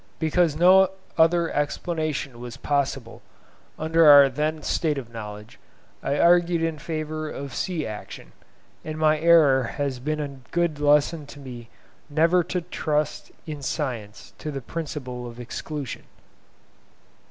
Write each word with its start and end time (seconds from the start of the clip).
Because 0.17 0.55
no 0.55 0.89
other 1.15 1.51
explanation 1.53 2.39
was 2.39 2.57
possible 2.57 3.21
under 3.77 4.09
our 4.09 4.29
then 4.29 4.63
state 4.63 4.97
of 4.97 5.11
knowledge, 5.11 5.59
I 6.01 6.17
argued 6.17 6.63
in 6.63 6.79
favour 6.79 7.29
of 7.29 7.53
sea 7.53 7.85
action; 7.85 8.31
and 8.83 8.97
my 8.97 9.19
error 9.19 9.61
has 9.77 9.99
been 9.99 10.19
a 10.19 10.39
good 10.49 10.79
lesson 10.79 11.27
to 11.27 11.39
me 11.39 11.69
never 12.09 12.43
to 12.45 12.61
trust 12.61 13.31
in 13.45 13.61
science 13.61 14.33
to 14.39 14.49
the 14.49 14.59
principle 14.61 15.27
of 15.27 15.39
exclusion. 15.39 16.05